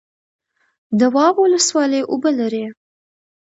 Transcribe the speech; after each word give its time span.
دواب 0.99 1.35
ولسوالۍ 1.41 2.01
اوبه 2.11 2.31
لري؟ 2.39 2.65